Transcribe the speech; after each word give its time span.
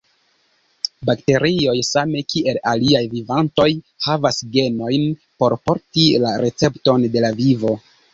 Bakterioj, 1.09 1.73
same 1.89 2.23
kiel 2.33 2.57
aliaj 2.71 3.01
vivantoj, 3.11 3.67
havas 4.05 4.39
genojn 4.55 5.05
por 5.43 5.55
porti 5.69 6.07
la 6.25 6.33
recepton 6.45 7.07
de 7.17 7.23
la 7.27 7.31
vivo. 7.43 7.77